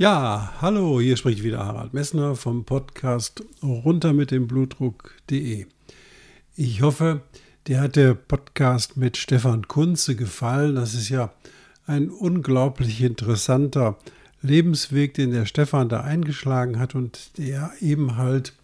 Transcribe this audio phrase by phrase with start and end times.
[0.00, 5.66] Ja, hallo, hier spricht wieder Harald Messner vom Podcast runter mit dem Blutdruck.de.
[6.56, 7.20] Ich hoffe,
[7.66, 10.76] dir hat der Podcast mit Stefan Kunze gefallen.
[10.76, 11.34] Das ist ja
[11.86, 13.98] ein unglaublich interessanter
[14.40, 18.54] Lebensweg, den der Stefan da eingeschlagen hat und der eben halt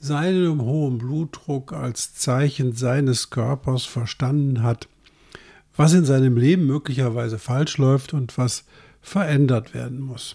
[0.00, 4.88] seinen hohen Blutdruck als Zeichen seines Körpers verstanden hat,
[5.76, 8.64] was in seinem Leben möglicherweise falsch läuft und was
[9.02, 10.34] verändert werden muss.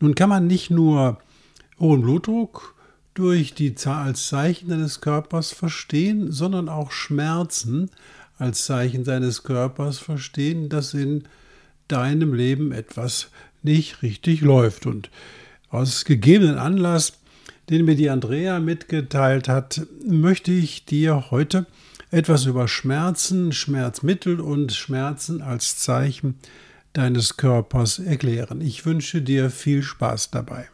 [0.00, 1.18] Nun kann man nicht nur
[1.78, 2.74] hohen Blutdruck
[3.14, 7.90] durch die als Zeichen deines Körpers verstehen, sondern auch Schmerzen
[8.38, 11.24] als Zeichen deines Körpers verstehen, dass in
[11.88, 13.30] deinem Leben etwas
[13.62, 14.86] nicht richtig läuft.
[14.86, 15.10] Und
[15.70, 17.14] aus gegebenen Anlass,
[17.68, 21.66] den mir die Andrea mitgeteilt hat, möchte ich dir heute
[22.10, 26.36] etwas über Schmerzen, Schmerzmittel und Schmerzen als Zeichen
[26.98, 28.60] deines Körpers erklären.
[28.60, 30.68] Ich wünsche dir viel Spaß dabei.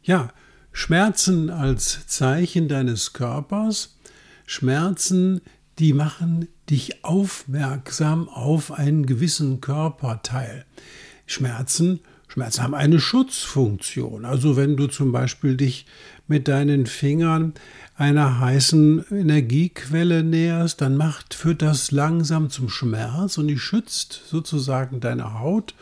[0.00, 0.28] Ja,
[0.70, 3.98] Schmerzen als Zeichen deines Körpers,
[4.46, 5.40] Schmerzen,
[5.80, 10.66] die machen dich aufmerksam auf einen gewissen Körperteil.
[11.26, 11.98] Schmerzen,
[12.38, 14.24] Schmerzen haben eine Schutzfunktion.
[14.24, 15.86] Also wenn du zum Beispiel dich
[16.28, 17.54] mit deinen Fingern
[17.96, 25.00] einer heißen Energiequelle näherst, dann macht, führt das langsam zum Schmerz und die schützt sozusagen
[25.00, 25.74] deine Haut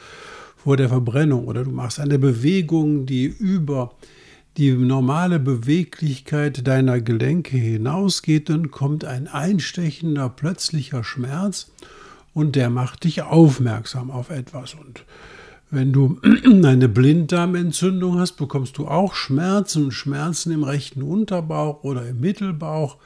[0.56, 1.46] vor der Verbrennung.
[1.46, 3.92] Oder du machst eine Bewegung, die über
[4.56, 11.70] die normale Beweglichkeit deiner Gelenke hinausgeht, dann kommt ein einstechender, plötzlicher Schmerz
[12.32, 14.72] und der macht dich aufmerksam auf etwas.
[14.72, 15.04] Und
[15.70, 22.20] wenn du eine Blinddarmentzündung hast, bekommst du auch Schmerzen, Schmerzen im rechten Unterbauch oder im
[22.20, 22.96] Mittelbauch.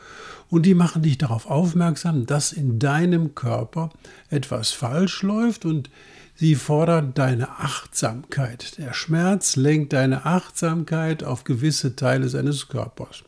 [0.49, 3.91] Und die machen dich darauf aufmerksam, dass in deinem Körper
[4.31, 5.91] etwas falsch läuft und
[6.35, 8.77] sie fordern deine Achtsamkeit.
[8.79, 13.23] Der Schmerz lenkt deine Achtsamkeit auf gewisse Teile seines Körpers.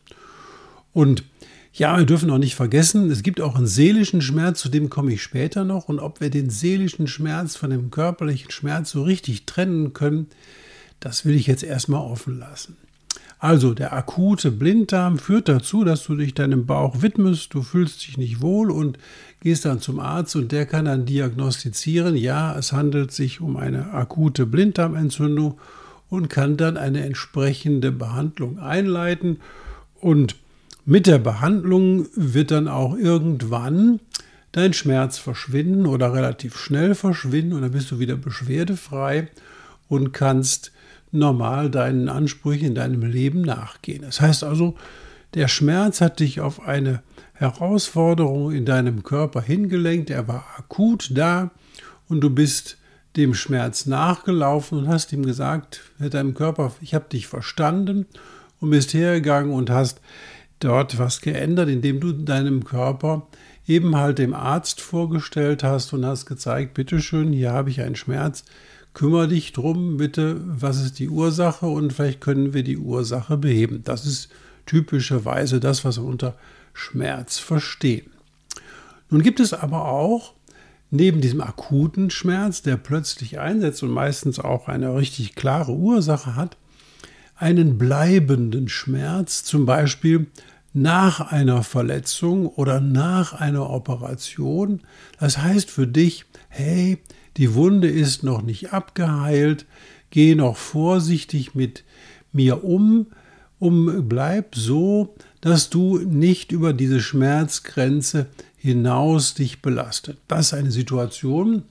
[0.91, 1.23] Und
[1.73, 5.11] ja, wir dürfen auch nicht vergessen, es gibt auch einen seelischen Schmerz, zu dem komme
[5.11, 5.89] ich später noch.
[5.89, 10.27] Und ob wir den seelischen Schmerz von dem körperlichen Schmerz so richtig trennen können,
[10.99, 12.77] das will ich jetzt erstmal offen lassen.
[13.39, 18.17] Also der akute Blinddarm führt dazu, dass du dich deinem Bauch widmest, du fühlst dich
[18.17, 18.99] nicht wohl und
[19.41, 23.93] gehst dann zum Arzt und der kann dann diagnostizieren, ja, es handelt sich um eine
[23.93, 25.59] akute Blinddarmentzündung
[26.09, 29.41] und kann dann eine entsprechende Behandlung einleiten
[29.99, 30.35] und
[30.85, 33.99] mit der Behandlung wird dann auch irgendwann
[34.51, 39.29] dein Schmerz verschwinden oder relativ schnell verschwinden und dann bist du wieder beschwerdefrei
[39.87, 40.71] und kannst
[41.11, 44.01] normal deinen Ansprüchen in deinem Leben nachgehen.
[44.01, 44.75] Das heißt also,
[45.33, 47.01] der Schmerz hat dich auf eine
[47.33, 51.51] Herausforderung in deinem Körper hingelenkt, er war akut da
[52.07, 52.77] und du bist
[53.15, 58.05] dem Schmerz nachgelaufen und hast ihm gesagt, mit deinem Körper, ich habe dich verstanden
[58.59, 59.99] und bist hergegangen und hast
[60.63, 63.27] dort was geändert, indem du deinem Körper
[63.67, 68.43] eben halt dem Arzt vorgestellt hast und hast gezeigt, bitteschön, hier habe ich einen Schmerz,
[68.93, 73.81] kümmere dich drum, bitte, was ist die Ursache und vielleicht können wir die Ursache beheben.
[73.83, 74.29] Das ist
[74.65, 76.35] typischerweise das, was wir unter
[76.73, 78.09] Schmerz verstehen.
[79.09, 80.33] Nun gibt es aber auch
[80.91, 86.55] neben diesem akuten Schmerz, der plötzlich einsetzt und meistens auch eine richtig klare Ursache hat,
[87.43, 90.27] einen bleibenden Schmerz, zum Beispiel
[90.71, 94.79] nach einer Verletzung oder nach einer Operation.
[95.19, 96.99] Das heißt für dich, hey,
[97.35, 99.65] die Wunde ist noch nicht abgeheilt,
[100.09, 101.83] geh noch vorsichtig mit
[102.31, 103.07] mir um,
[103.59, 110.17] um bleib so, dass du nicht über diese Schmerzgrenze hinaus dich belastet.
[110.29, 111.63] Das ist eine Situation,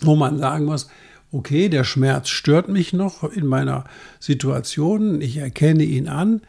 [0.00, 0.88] wo man sagen muss,
[1.34, 3.84] okay, der Schmerz stört mich noch in meiner
[4.20, 6.42] Situation, ich erkenne ihn an,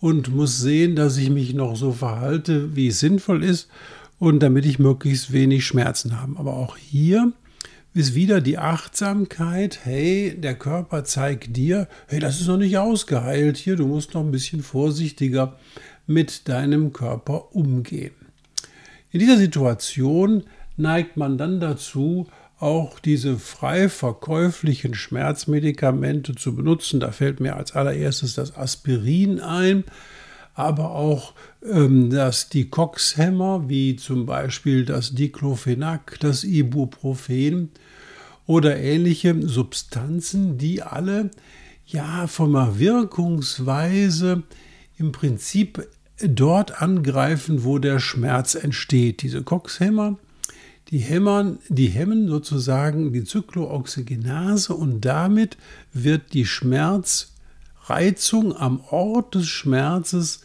[0.00, 3.68] und muss sehen, dass ich mich noch so verhalte, wie es sinnvoll ist
[4.18, 6.38] und damit ich möglichst wenig Schmerzen habe.
[6.38, 7.32] Aber auch hier
[7.92, 13.58] ist wieder die Achtsamkeit, hey, der Körper zeigt dir, hey, das ist noch nicht ausgeheilt
[13.58, 15.58] hier, du musst noch ein bisschen vorsichtiger
[16.06, 18.12] mit deinem Körper umgehen.
[19.10, 20.44] In dieser Situation
[20.78, 22.26] neigt man dann dazu,
[22.60, 27.00] auch diese frei verkäuflichen Schmerzmedikamente zu benutzen.
[27.00, 29.84] Da fällt mir als allererstes das Aspirin ein,
[30.54, 31.32] aber auch
[31.64, 37.70] ähm, dass die Coxhämmer, wie zum Beispiel das Diclofenac, das Ibuprofen
[38.46, 41.30] oder ähnliche Substanzen, die alle
[41.86, 44.42] ja von der Wirkungsweise
[44.98, 45.88] im Prinzip
[46.22, 49.22] dort angreifen, wo der Schmerz entsteht.
[49.22, 50.18] Diese Coxhämmer
[50.90, 55.56] die, hämmern, die hemmen sozusagen die Zyklooxygenase und damit
[55.92, 60.40] wird die Schmerzreizung am Ort des Schmerzes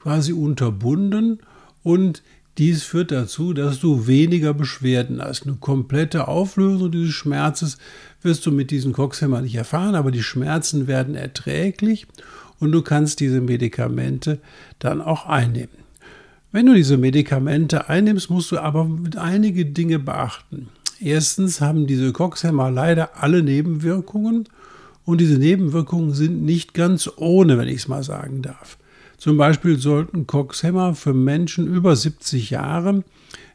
[0.00, 1.40] quasi unterbunden
[1.82, 2.22] und
[2.58, 5.46] dies führt dazu, dass du weniger Beschwerden hast.
[5.46, 7.78] Eine komplette Auflösung dieses Schmerzes
[8.20, 12.08] wirst du mit diesen Coxhämmer nicht erfahren, aber die Schmerzen werden erträglich
[12.58, 14.40] und du kannst diese Medikamente
[14.80, 15.70] dann auch einnehmen.
[16.50, 20.68] Wenn du diese Medikamente einnimmst, musst du aber einige Dinge beachten.
[20.98, 24.48] Erstens haben diese Coxhämmer leider alle Nebenwirkungen
[25.04, 28.78] und diese Nebenwirkungen sind nicht ganz ohne, wenn ich es mal sagen darf.
[29.18, 33.04] Zum Beispiel sollten Coxhämmer für Menschen über 70 Jahre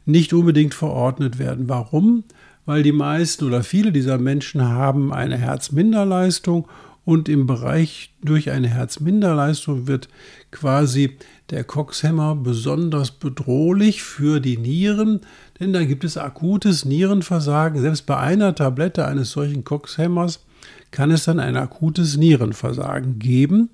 [0.05, 1.67] nicht unbedingt verordnet werden.
[1.67, 2.23] Warum?
[2.65, 6.67] Weil die meisten oder viele dieser Menschen haben eine Herzminderleistung
[7.05, 10.09] und im Bereich durch eine Herzminderleistung wird
[10.53, 11.17] quasi
[11.49, 15.21] der Coxhämmer besonders bedrohlich für die Nieren,
[15.59, 17.81] denn da gibt es akutes Nierenversagen.
[17.81, 20.45] Selbst bei einer Tablette eines solchen Coxhämmers
[20.91, 23.69] kann es dann ein akutes Nierenversagen geben,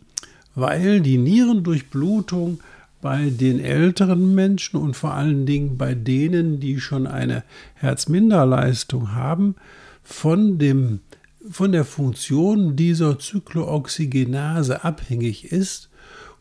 [0.55, 2.59] weil die Nierendurchblutung
[3.01, 7.43] bei den älteren Menschen und vor allen Dingen bei denen, die schon eine
[7.75, 9.55] Herzminderleistung haben,
[10.03, 11.01] von dem
[11.49, 15.88] von der Funktion dieser Zyklooxygenase abhängig ist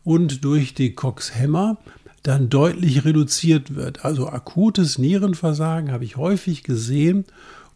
[0.09, 1.77] und durch die Cox-Hämmer
[2.23, 4.05] dann deutlich reduziert wird.
[4.05, 7.25] Also akutes Nierenversagen habe ich häufig gesehen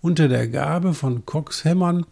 [0.01, 2.07] unter der Gabe von Cox-Hämmern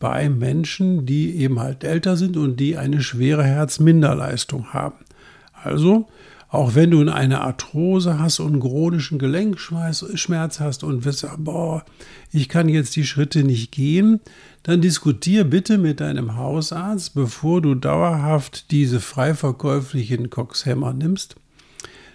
[0.00, 5.04] bei Menschen, die eben halt älter sind und die eine schwere Herzminderleistung haben.
[5.52, 6.08] Also
[6.52, 11.82] auch wenn du eine Arthrose hast und einen chronischen Gelenkschmerz hast und wirst sagen, boah,
[12.30, 14.20] ich kann jetzt die Schritte nicht gehen,
[14.62, 21.36] dann diskutier bitte mit deinem Hausarzt, bevor du dauerhaft diese frei verkäuflichen Coxhämmer nimmst,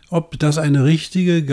[0.10, 1.44] ob das eine richtige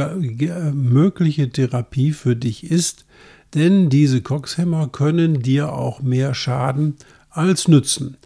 [0.74, 3.06] mögliche Therapie für dich ist,
[3.54, 6.96] denn diese Coxhämmer können dir auch mehr schaden
[7.30, 8.18] als nützen.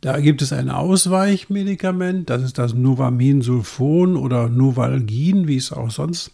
[0.00, 6.32] Da gibt es ein Ausweichmedikament, das ist das Novaminsulfon oder Novalgin, wie es auch sonst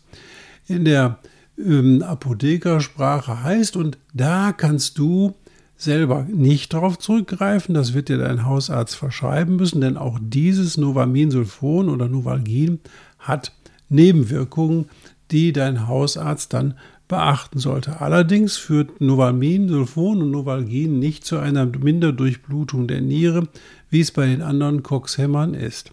[0.68, 1.18] in der
[1.58, 3.76] ähm, Apothekersprache heißt.
[3.76, 5.34] Und da kannst du
[5.76, 7.74] selber nicht darauf zurückgreifen.
[7.74, 12.80] Das wird dir dein Hausarzt verschreiben müssen, denn auch dieses Novaminsulfon oder Novalgin
[13.18, 13.52] hat
[13.88, 14.86] Nebenwirkungen,
[15.30, 16.74] die dein Hausarzt dann
[17.08, 18.00] beachten sollte.
[18.00, 23.48] Allerdings führt Novalmin, Sulfon und Novalgin nicht zu einer Minderdurchblutung der Niere,
[23.90, 25.92] wie es bei den anderen Coxhämmern ist.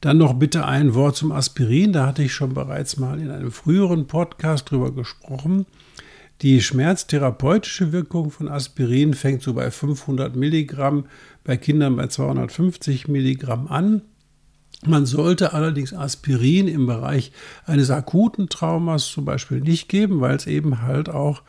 [0.00, 1.92] Dann noch bitte ein Wort zum Aspirin.
[1.92, 5.66] Da hatte ich schon bereits mal in einem früheren Podcast drüber gesprochen.
[6.42, 11.06] Die schmerztherapeutische Wirkung von Aspirin fängt so bei 500 Milligramm,
[11.42, 14.02] bei Kindern bei 250 Milligramm an.
[14.86, 17.32] Man sollte allerdings Aspirin im Bereich
[17.66, 21.42] eines akuten Traumas zum Beispiel nicht geben, weil es eben halt auch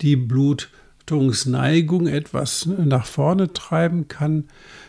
[0.00, 4.44] die Blutungsneigung etwas nach vorne treiben kann.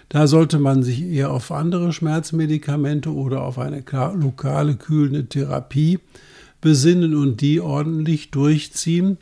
[0.07, 3.83] Da sollte man sich eher auf andere Schmerzmedikamente oder auf eine
[4.15, 5.99] lokale kühlende Therapie
[6.61, 9.17] besinnen und die ordentlich durchziehen.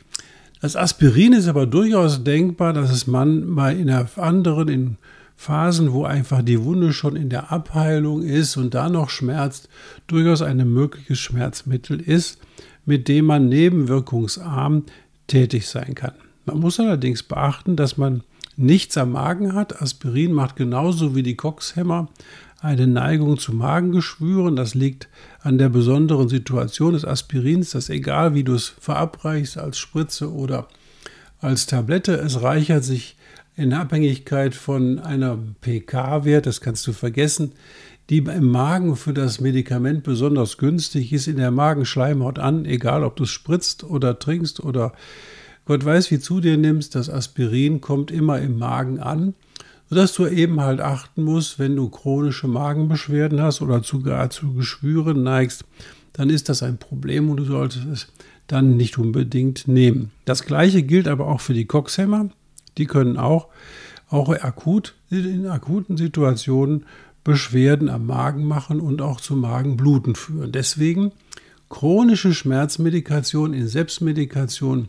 [0.60, 4.96] Das Aspirin ist aber durchaus denkbar, dass es man bei einer anderen, in
[5.40, 9.70] Phasen, wo einfach die Wunde schon in der Abheilung ist und da noch schmerzt,
[10.06, 12.38] durchaus ein mögliches Schmerzmittel ist,
[12.84, 14.84] mit dem man nebenwirkungsarm
[15.28, 16.12] tätig sein kann.
[16.44, 18.22] Man muss allerdings beachten, dass man
[18.58, 19.80] nichts am Magen hat.
[19.80, 22.10] Aspirin macht genauso wie die Coxhämmer
[22.60, 24.56] eine Neigung zu Magengeschwüren.
[24.56, 25.08] Das liegt
[25.40, 30.68] an der besonderen Situation des Aspirins, dass egal wie du es verabreichst als Spritze oder
[31.40, 33.16] als Tablette, es reichert sich
[33.60, 37.52] in Abhängigkeit von einer pK-Wert, das kannst du vergessen,
[38.08, 43.16] die im Magen für das Medikament besonders günstig ist, in der Magenschleimhaut an, egal ob
[43.16, 44.94] du es spritzt oder trinkst oder
[45.66, 49.34] Gott weiß, wie zu dir nimmst, das Aspirin kommt immer im Magen an,
[49.90, 55.22] sodass du eben halt achten musst, wenn du chronische Magenbeschwerden hast oder sogar zu Geschwüren
[55.22, 55.64] neigst,
[56.14, 58.06] dann ist das ein Problem und du solltest es
[58.46, 60.10] dann nicht unbedingt nehmen.
[60.24, 62.30] Das gleiche gilt aber auch für die Coxhämmer.
[62.78, 63.48] Die können auch,
[64.08, 66.84] auch akut, in akuten Situationen
[67.24, 70.52] Beschwerden am Magen machen und auch zu Magenbluten führen.
[70.52, 71.12] Deswegen
[71.68, 74.88] chronische Schmerzmedikation in Selbstmedikation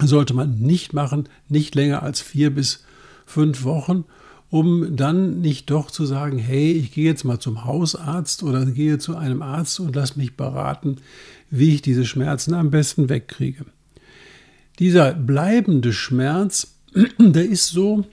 [0.00, 2.84] sollte man nicht machen, nicht länger als vier bis
[3.24, 4.04] fünf Wochen,
[4.50, 8.98] um dann nicht doch zu sagen, hey, ich gehe jetzt mal zum Hausarzt oder gehe
[8.98, 10.96] zu einem Arzt und lass mich beraten,
[11.50, 13.64] wie ich diese Schmerzen am besten wegkriege.
[14.78, 16.73] Dieser bleibende Schmerz,
[17.18, 18.04] der ist so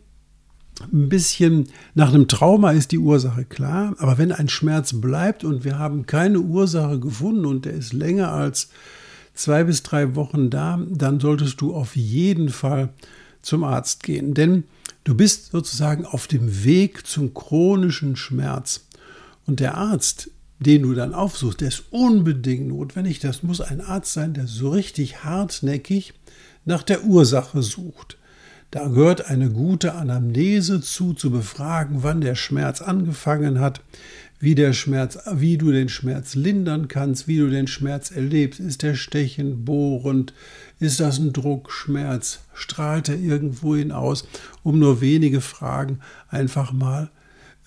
[0.91, 5.63] ein bisschen, nach einem Trauma ist die Ursache klar, aber wenn ein Schmerz bleibt und
[5.63, 8.69] wir haben keine Ursache gefunden und der ist länger als
[9.33, 12.89] zwei bis drei Wochen da, dann solltest du auf jeden Fall
[13.41, 14.33] zum Arzt gehen.
[14.33, 14.63] Denn
[15.03, 18.85] du bist sozusagen auf dem Weg zum chronischen Schmerz.
[19.45, 23.19] Und der Arzt, den du dann aufsuchst, der ist unbedingt notwendig.
[23.19, 26.13] Das muss ein Arzt sein, der so richtig hartnäckig
[26.65, 28.17] nach der Ursache sucht.
[28.71, 33.81] Da gehört eine gute Anamnese zu, zu befragen, wann der Schmerz angefangen hat,
[34.39, 38.61] wie der Schmerz, wie du den Schmerz lindern kannst, wie du den Schmerz erlebst.
[38.61, 40.33] Ist der stechend, bohrend?
[40.79, 42.39] Ist das ein Druckschmerz?
[42.53, 44.25] Strahlt er irgendwo hinaus?
[44.63, 45.99] Um nur wenige Fragen
[46.29, 47.11] einfach mal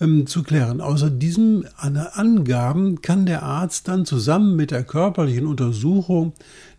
[0.01, 0.81] ähm, zu klären.
[0.81, 6.33] Außer diesen Angaben kann der Arzt dann zusammen mit der körperlichen Untersuchung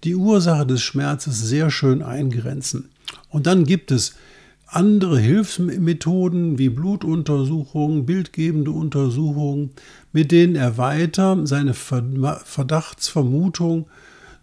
[0.03, 2.89] die Ursache des Schmerzes sehr schön eingrenzen.
[3.29, 4.15] Und dann gibt es
[4.67, 9.71] andere Hilfsmethoden wie Blutuntersuchungen, bildgebende Untersuchungen,
[10.11, 13.87] mit denen er weiter seine Verdachtsvermutung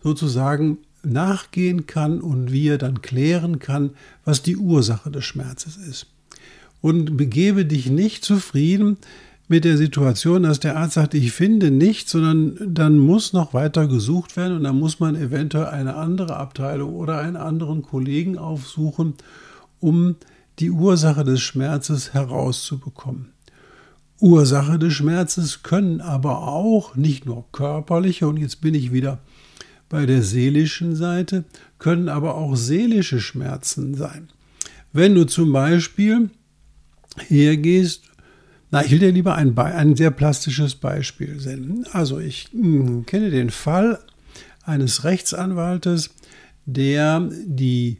[0.02, 3.90] sozusagen nachgehen kann und wie er dann klären kann,
[4.24, 6.06] was die Ursache des Schmerzes ist.
[6.80, 8.98] Und begebe dich nicht zufrieden
[9.48, 13.86] mit der Situation, dass der Arzt sagt, ich finde nichts, sondern dann muss noch weiter
[13.86, 19.14] gesucht werden und dann muss man eventuell eine andere Abteilung oder einen anderen Kollegen aufsuchen,
[19.80, 20.16] um
[20.58, 23.32] die Ursache des Schmerzes herauszubekommen.
[24.20, 29.18] Ursache des Schmerzes können aber auch nicht nur körperliche, und jetzt bin ich wieder
[29.88, 31.44] bei der seelischen Seite,
[31.78, 34.28] können aber auch seelische Schmerzen sein.
[34.92, 36.30] Wenn du zum Beispiel
[37.26, 38.11] hergehst,
[38.72, 41.84] na, ich will dir lieber ein, ein sehr plastisches Beispiel senden.
[41.92, 43.98] Also ich mh, hm, kenne den Fall
[44.64, 46.08] eines Rechtsanwaltes,
[46.64, 47.98] der die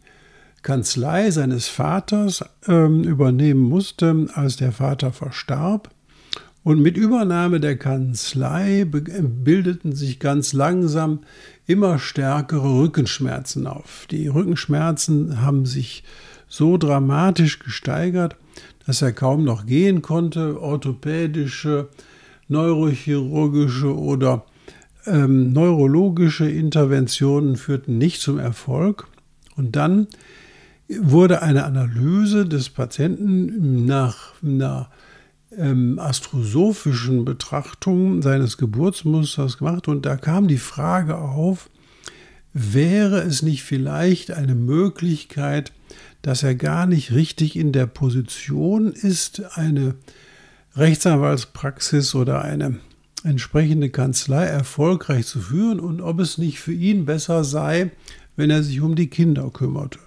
[0.62, 5.90] Kanzlei seines Vaters ähm, übernehmen musste, als der Vater verstarb.
[6.64, 11.20] Und mit Übernahme der Kanzlei bildeten sich ganz langsam
[11.66, 14.06] immer stärkere Rückenschmerzen auf.
[14.10, 16.02] Die Rückenschmerzen haben sich
[16.48, 18.36] so dramatisch gesteigert,
[18.86, 20.60] dass er kaum noch gehen konnte.
[20.60, 21.88] Orthopädische,
[22.48, 24.44] neurochirurgische oder
[25.06, 29.06] ähm, neurologische Interventionen führten nicht zum Erfolg.
[29.56, 30.06] Und dann
[30.88, 34.90] wurde eine Analyse des Patienten nach einer
[35.56, 41.68] ähm, astrosophischen Betrachtung seines Geburtsmusters gemacht und da kam die Frage auf,
[42.52, 45.72] wäre es nicht vielleicht eine Möglichkeit,
[46.22, 49.94] dass er gar nicht richtig in der Position ist, eine
[50.76, 52.78] Rechtsanwaltspraxis oder eine
[53.24, 57.90] entsprechende Kanzlei erfolgreich zu führen und ob es nicht für ihn besser sei,
[58.36, 59.98] wenn er sich um die Kinder kümmerte.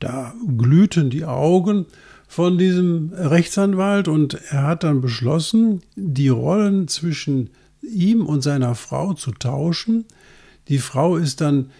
[0.00, 1.86] Da glühten die Augen
[2.26, 7.50] von diesem Rechtsanwalt und er hat dann beschlossen, die Rollen zwischen
[7.82, 10.06] ihm und seiner Frau zu tauschen.
[10.68, 11.70] Die Frau ist dann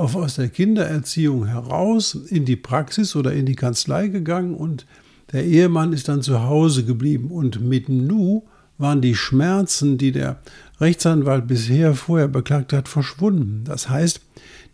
[0.00, 4.86] auf, aus der Kindererziehung heraus in die Praxis oder in die Kanzlei gegangen und
[5.32, 7.30] der Ehemann ist dann zu Hause geblieben.
[7.30, 8.42] Und mit Nu
[8.78, 10.40] waren die Schmerzen, die der
[10.80, 13.62] Rechtsanwalt bisher vorher beklagt hat, verschwunden.
[13.64, 14.20] Das heißt,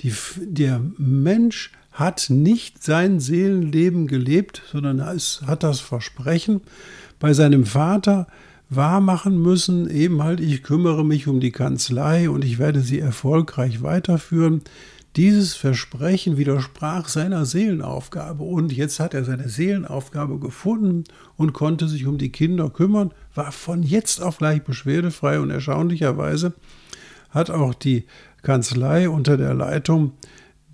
[0.00, 6.60] die, der Mensch hat nicht sein Seelenleben gelebt, sondern es hat das Versprechen
[7.18, 8.26] bei seinem Vater
[8.68, 13.82] wahrmachen müssen, eben halt, ich kümmere mich um die Kanzlei und ich werde sie erfolgreich
[13.82, 14.62] weiterführen.
[15.16, 21.04] Dieses Versprechen widersprach seiner Seelenaufgabe und jetzt hat er seine Seelenaufgabe gefunden
[21.36, 26.52] und konnte sich um die Kinder kümmern, war von jetzt auf gleich beschwerdefrei und erstaunlicherweise
[27.30, 28.04] hat auch die
[28.42, 30.12] Kanzlei unter der Leitung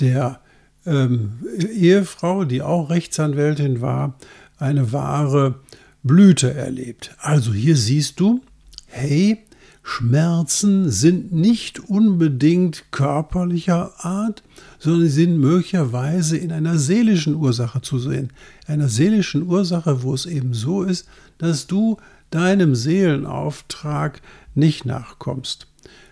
[0.01, 0.41] der
[0.87, 1.39] ähm,
[1.73, 4.19] Ehefrau, die auch Rechtsanwältin war,
[4.59, 5.61] eine wahre
[6.03, 7.15] Blüte erlebt.
[7.21, 8.41] Also hier siehst du,
[8.87, 9.45] hey,
[9.83, 14.43] Schmerzen sind nicht unbedingt körperlicher Art,
[14.79, 18.33] sondern sie sind möglicherweise in einer seelischen Ursache zu sehen.
[18.67, 21.09] Einer seelischen Ursache, wo es eben so ist,
[21.39, 21.97] dass du
[22.31, 24.23] deinem Seelenauftrag
[24.55, 25.67] nicht nachkommst.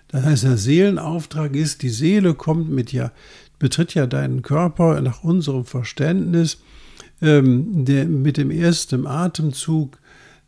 [0.09, 3.13] Das heißt, der Seelenauftrag ist, die Seele kommt mit ja
[3.61, 6.59] betritt ja deinen Körper nach unserem Verständnis
[7.23, 9.99] ähm, der, mit dem ersten Atemzug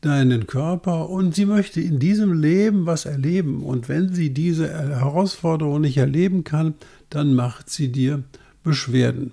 [0.03, 3.63] deinen Körper und sie möchte in diesem Leben was erleben.
[3.63, 6.75] Und wenn sie diese Herausforderung nicht erleben kann,
[7.09, 8.23] dann macht sie dir
[8.63, 9.33] Beschwerden.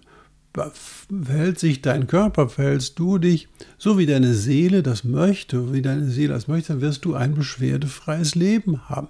[0.53, 3.47] verhält sich dein Körper, verhältst du dich,
[3.77, 7.35] so wie deine Seele das möchte, wie deine Seele das möchte, dann wirst du ein
[7.35, 9.09] beschwerdefreies Leben haben.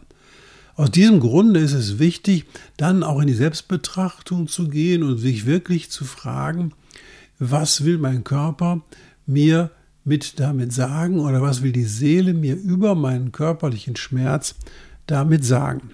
[0.75, 2.45] Aus diesem Grunde ist es wichtig,
[2.77, 6.73] dann auch in die Selbstbetrachtung zu gehen und sich wirklich zu fragen,
[7.37, 8.81] was will mein Körper
[9.25, 9.71] mir
[10.09, 14.55] mit damit sagen oder was will die Seele mir über meinen körperlichen Schmerz
[15.07, 15.91] damit sagen.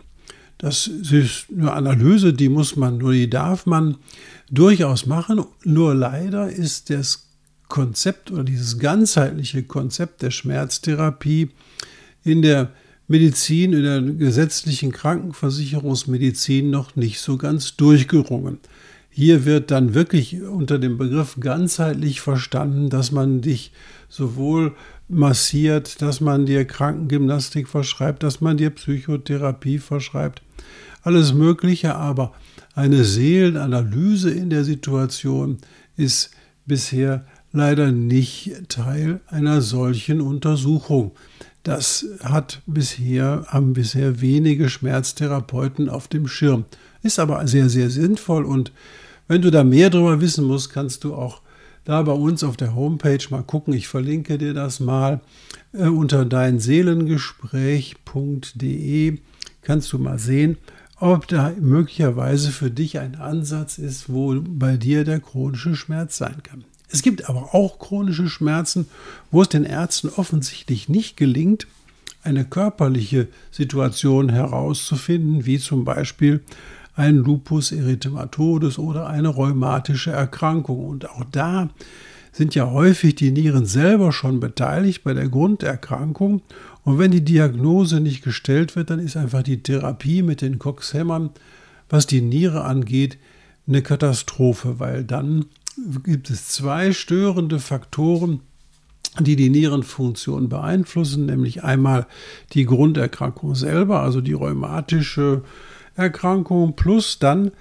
[0.58, 3.98] Das ist eine Analyse, die muss man, nur die darf man
[4.50, 5.44] durchaus machen.
[5.64, 7.28] Nur leider ist das
[7.68, 11.50] Konzept oder dieses ganzheitliche Konzept der Schmerztherapie
[12.24, 12.72] in der
[13.08, 18.60] Medizin, in der gesetzlichen Krankenversicherungsmedizin noch nicht so ganz durchgerungen.
[19.10, 23.72] Hier wird dann wirklich unter dem Begriff ganzheitlich verstanden, dass man dich
[24.10, 24.76] sowohl
[25.08, 30.42] massiert, dass man dir Krankengymnastik verschreibt, dass man dir Psychotherapie verschreibt,
[31.04, 32.34] alles Mögliche, aber
[32.74, 35.60] eine Seelenanalyse in der Situation
[35.96, 36.32] ist
[36.66, 41.12] bisher leider nicht Teil einer solchen Untersuchung.
[41.64, 46.66] Das hat bisher, haben bisher wenige Schmerztherapeuten auf dem Schirm.
[47.02, 48.72] Ist aber sehr, sehr sinnvoll und
[49.28, 51.42] wenn du da mehr darüber wissen musst, kannst du auch
[51.86, 53.74] da bei uns auf der Homepage mal gucken.
[53.74, 55.22] Ich verlinke dir das mal
[55.74, 59.20] äh, unter deinseelengespräch.de.
[59.62, 60.58] Kannst du mal sehen,
[61.00, 66.42] ob da möglicherweise für dich ein Ansatz ist, wo bei dir der chronische Schmerz sein
[66.44, 66.64] kann.
[66.90, 68.88] Es gibt aber auch chronische Schmerzen,
[69.32, 71.66] wo es den Ärzten offensichtlich nicht gelingt,
[72.24, 76.42] eine körperliche Situation herauszufinden, wie zum Beispiel
[76.96, 80.86] ein Lupus erythematodes oder eine rheumatische Erkrankung.
[80.86, 81.70] Und auch da
[82.32, 86.42] sind ja häufig die Nieren selber schon beteiligt bei der Grunderkrankung.
[86.84, 91.32] Und wenn die Diagnose nicht gestellt wird, dann ist einfach die Therapie mit den Coxhämmern,
[91.90, 93.18] was die Niere angeht,
[93.68, 95.46] eine Katastrophe, weil dann
[96.04, 98.42] gibt es zwei störende Faktoren,
[99.20, 102.06] die die Nierenfunktion beeinflussen, nämlich einmal
[102.54, 105.44] die Grunderkrankung selber, also die rheumatische
[105.96, 107.52] Erkrankung plus dann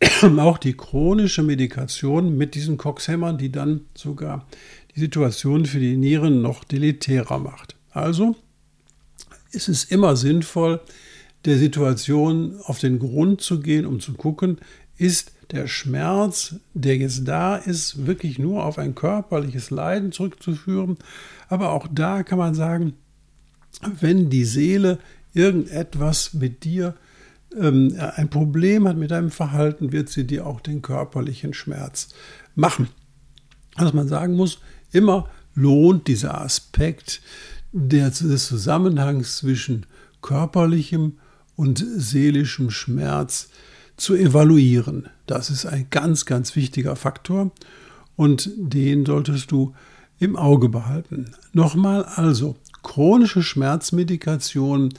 [0.38, 4.46] auch die chronische Medikation mit diesen Coxhämmern, die dann sogar
[4.94, 7.76] die Situation für die Nieren noch deletärer macht.
[7.90, 8.36] Also
[9.50, 10.80] ist es immer sinnvoll,
[11.44, 14.58] der Situation auf den Grund zu gehen, um zu gucken,
[14.96, 20.96] ist der Schmerz, der jetzt da ist, wirklich nur auf ein körperliches Leiden zurückzuführen.
[21.48, 22.94] Aber auch da kann man sagen,
[24.00, 24.98] wenn die Seele
[25.34, 26.94] irgendetwas mit dir
[27.60, 32.08] ähm, ein Problem hat mit deinem Verhalten, wird sie dir auch den körperlichen Schmerz
[32.54, 32.88] machen.
[33.76, 34.60] Was man sagen muss,
[34.92, 37.20] immer lohnt dieser Aspekt
[37.72, 39.86] des Zusammenhangs zwischen
[40.22, 41.18] körperlichem
[41.56, 43.50] und seelischem Schmerz
[43.96, 45.08] zu evaluieren.
[45.26, 47.52] Das ist ein ganz, ganz wichtiger Faktor
[48.16, 49.74] und den solltest du
[50.18, 51.32] im Auge behalten.
[51.52, 54.90] Nochmal also, chronische Schmerzmedikation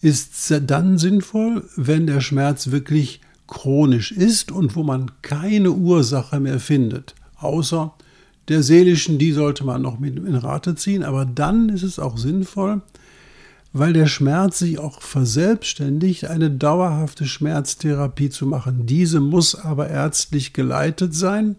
[0.00, 6.60] ist dann sinnvoll, wenn der Schmerz wirklich chronisch ist und wo man keine Ursache mehr
[6.60, 7.94] findet, außer
[8.48, 12.16] der seelischen, die sollte man noch mit in Rate ziehen, aber dann ist es auch
[12.16, 12.82] sinnvoll,
[13.72, 18.86] weil der Schmerz sich auch verselbstständigt, eine dauerhafte Schmerztherapie zu machen.
[18.86, 21.56] Diese muss aber ärztlich geleitet sein,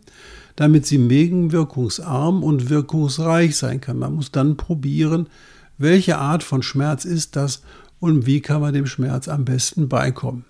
[0.55, 3.99] damit sie nebenwirkungsarm und wirkungsreich sein kann.
[3.99, 5.27] Man muss dann probieren,
[5.77, 7.61] welche Art von Schmerz ist das
[7.99, 10.45] und wie kann man dem Schmerz am besten beikommen.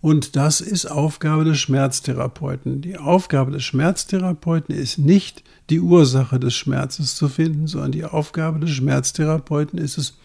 [0.00, 2.80] Und das ist Aufgabe des Schmerztherapeuten.
[2.80, 8.60] Die Aufgabe des Schmerztherapeuten ist nicht, die Ursache des Schmerzes zu finden, sondern die Aufgabe
[8.60, 10.16] des Schmerztherapeuten ist es,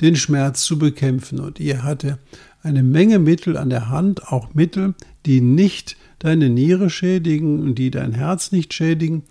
[0.00, 1.40] den Schmerz zu bekämpfen.
[1.40, 2.18] Und ihr hatte
[2.62, 4.94] eine Menge Mittel an der Hand, auch Mittel,
[5.26, 9.22] die nicht deine Niere schädigen und die dein Herz nicht schädigen.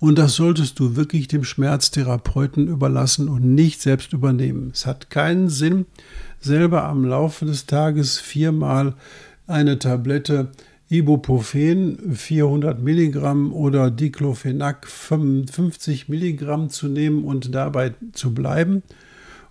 [0.00, 4.70] Und das solltest du wirklich dem Schmerztherapeuten überlassen und nicht selbst übernehmen.
[4.72, 5.86] Es hat keinen Sinn,
[6.40, 8.94] selber am Laufe des Tages viermal
[9.46, 10.50] eine Tablette
[10.92, 18.82] Ibuprofen 400 Milligramm oder Diclofenac 55 Milligramm zu nehmen und dabei zu bleiben,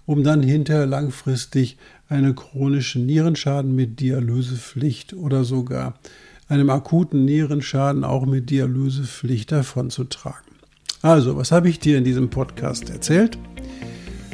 [0.05, 1.77] um dann hinterher langfristig
[2.09, 5.97] einen chronischen Nierenschaden mit Dialysepflicht oder sogar
[6.51, 10.51] einem akuten Nierenschaden auch mit Dialysepflicht davonzutragen.
[11.01, 13.37] Also, was habe ich dir in diesem Podcast erzählt?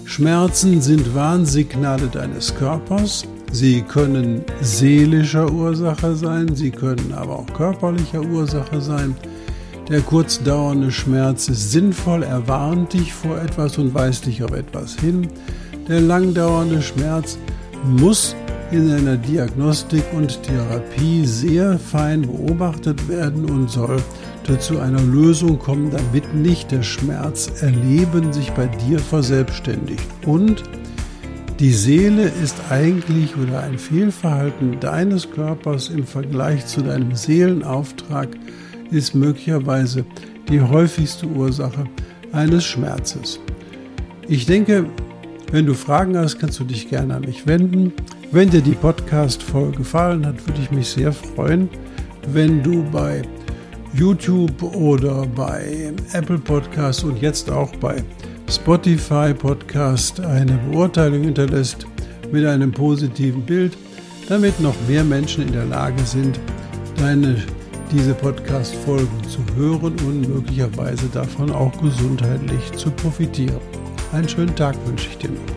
[0.04, 3.26] Schmerzen sind Warnsignale deines Körpers.
[3.52, 9.16] Sie können seelischer Ursache sein, sie können aber auch körperlicher Ursache sein.
[9.88, 14.96] Der kurzdauernde Schmerz ist sinnvoll, er warnt dich vor etwas und weist dich auf etwas
[14.96, 15.28] hin.
[15.88, 17.38] Der langdauernde Schmerz
[17.86, 18.36] muss
[18.72, 23.98] in einer Diagnostik und Therapie sehr fein beobachtet werden und soll
[24.60, 30.08] zu einer Lösung kommen, damit nicht der Schmerz erleben sich bei dir verselbstständigt.
[30.26, 30.64] Und
[31.60, 38.30] die Seele ist eigentlich oder ein Fehlverhalten deines Körpers im Vergleich zu deinem Seelenauftrag
[38.90, 40.06] ist möglicherweise
[40.50, 41.84] die häufigste Ursache
[42.32, 43.40] eines Schmerzes.
[44.30, 44.86] Ich denke,
[45.52, 47.92] wenn du Fragen hast, kannst du dich gerne an mich wenden.
[48.30, 51.70] Wenn dir die Podcast-Folge gefallen hat, würde ich mich sehr freuen,
[52.34, 53.22] wenn du bei
[53.94, 58.04] YouTube oder bei Apple Podcast und jetzt auch bei
[58.50, 61.88] Spotify Podcast eine Beurteilung hinterlässt
[62.30, 63.78] mit einem positiven Bild,
[64.28, 66.38] damit noch mehr Menschen in der Lage sind,
[66.98, 67.38] deine,
[67.94, 73.62] diese Podcast-Folgen zu hören und möglicherweise davon auch gesundheitlich zu profitieren.
[74.12, 75.57] Einen schönen Tag wünsche ich dir noch.